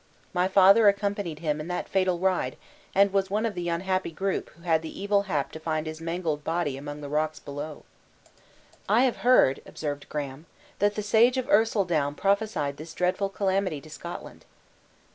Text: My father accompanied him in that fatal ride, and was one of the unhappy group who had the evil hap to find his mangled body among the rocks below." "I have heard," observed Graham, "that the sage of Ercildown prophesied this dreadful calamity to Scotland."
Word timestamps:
My 0.33 0.47
father 0.47 0.87
accompanied 0.87 1.37
him 1.41 1.59
in 1.61 1.67
that 1.67 1.87
fatal 1.87 2.17
ride, 2.17 2.57
and 2.95 3.13
was 3.13 3.29
one 3.29 3.45
of 3.45 3.53
the 3.53 3.69
unhappy 3.69 4.09
group 4.09 4.49
who 4.49 4.63
had 4.63 4.81
the 4.81 4.99
evil 4.99 5.21
hap 5.29 5.51
to 5.51 5.59
find 5.59 5.85
his 5.85 6.01
mangled 6.01 6.43
body 6.43 6.75
among 6.75 7.01
the 7.01 7.07
rocks 7.07 7.37
below." 7.37 7.83
"I 8.89 9.01
have 9.01 9.17
heard," 9.17 9.61
observed 9.63 10.09
Graham, 10.09 10.47
"that 10.79 10.95
the 10.95 11.03
sage 11.03 11.37
of 11.37 11.47
Ercildown 11.49 12.15
prophesied 12.15 12.77
this 12.77 12.95
dreadful 12.95 13.29
calamity 13.29 13.79
to 13.79 13.91
Scotland." 13.91 14.43